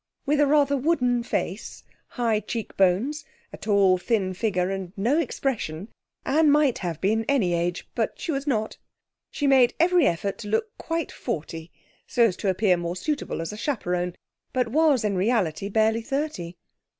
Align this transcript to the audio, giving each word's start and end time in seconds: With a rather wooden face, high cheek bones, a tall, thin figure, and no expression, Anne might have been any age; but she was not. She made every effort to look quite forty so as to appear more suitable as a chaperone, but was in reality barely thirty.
With 0.25 0.39
a 0.39 0.47
rather 0.47 0.75
wooden 0.75 1.21
face, 1.21 1.83
high 2.07 2.39
cheek 2.39 2.75
bones, 2.75 3.23
a 3.53 3.57
tall, 3.57 3.99
thin 3.99 4.33
figure, 4.33 4.71
and 4.71 4.93
no 4.97 5.19
expression, 5.19 5.89
Anne 6.25 6.49
might 6.49 6.79
have 6.79 6.99
been 6.99 7.23
any 7.29 7.53
age; 7.53 7.87
but 7.93 8.19
she 8.19 8.31
was 8.31 8.47
not. 8.47 8.77
She 9.29 9.45
made 9.45 9.75
every 9.79 10.07
effort 10.07 10.39
to 10.39 10.47
look 10.47 10.75
quite 10.79 11.11
forty 11.11 11.71
so 12.07 12.23
as 12.25 12.35
to 12.37 12.49
appear 12.49 12.77
more 12.77 12.95
suitable 12.95 13.41
as 13.41 13.53
a 13.53 13.57
chaperone, 13.57 14.15
but 14.53 14.69
was 14.69 15.03
in 15.03 15.15
reality 15.15 15.69
barely 15.69 16.01
thirty. 16.01 16.55